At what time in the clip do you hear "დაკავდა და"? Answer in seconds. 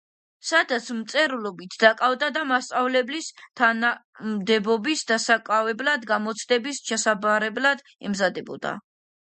1.83-2.43